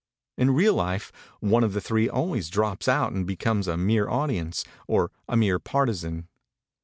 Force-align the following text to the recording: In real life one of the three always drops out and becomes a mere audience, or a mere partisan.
In 0.35 0.55
real 0.55 0.73
life 0.73 1.11
one 1.41 1.63
of 1.63 1.73
the 1.73 1.79
three 1.79 2.09
always 2.09 2.49
drops 2.49 2.87
out 2.87 3.11
and 3.11 3.23
becomes 3.27 3.67
a 3.67 3.77
mere 3.77 4.09
audience, 4.09 4.65
or 4.87 5.11
a 5.29 5.37
mere 5.37 5.59
partisan. 5.59 6.27